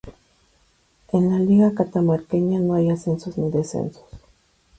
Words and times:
En 1.09 1.29
la 1.29 1.37
Liga 1.37 1.75
Catamarqueña 1.75 2.59
no 2.59 2.73
hay 2.73 2.89
ascensos 2.89 3.37
ni 3.37 3.51
descensos. 3.51 4.01